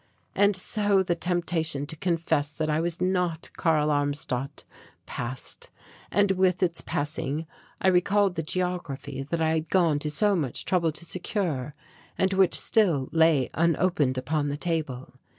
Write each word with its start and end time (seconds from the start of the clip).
And 0.33 0.55
so 0.55 1.03
the 1.03 1.13
temptation 1.13 1.85
to 1.85 1.95
confess 1.95 2.53
that 2.53 2.71
I 2.71 2.79
was 2.81 2.99
not 2.99 3.51
Karl 3.55 3.91
Armstadt 3.91 4.63
passed, 5.05 5.69
and 6.09 6.31
with 6.31 6.63
its 6.63 6.81
passing, 6.81 7.45
I 7.79 7.87
recalled 7.89 8.33
the 8.33 8.41
geography 8.41 9.21
that 9.21 9.43
I 9.43 9.51
had 9.53 9.69
gone 9.69 9.99
to 9.99 10.09
so 10.09 10.35
much 10.35 10.65
trouble 10.65 10.91
to 10.91 11.05
secure, 11.05 11.75
and 12.17 12.33
which 12.33 12.59
still 12.59 13.09
lay 13.11 13.51
unopened 13.53 14.17
upon 14.17 14.47
the 14.49 14.57
table. 14.57 15.13